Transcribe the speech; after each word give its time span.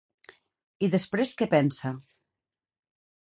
I 0.87 0.89
després 0.95 1.33
què 1.41 1.49
pensa? 1.51 1.93